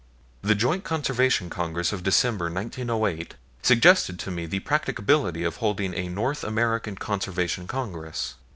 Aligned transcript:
The 0.41 0.55
Joint 0.55 0.83
Conservation 0.83 1.51
Conference 1.51 1.93
of 1.93 2.01
December, 2.01 2.49
1908, 2.49 3.35
suggested 3.61 4.17
to 4.17 4.31
me 4.31 4.47
the 4.47 4.57
practicability 4.61 5.43
of 5.43 5.57
holding 5.57 5.93
a 5.93 6.07
North 6.09 6.43
American 6.43 6.95
Conservation 6.95 7.67
Conference. 7.67 8.33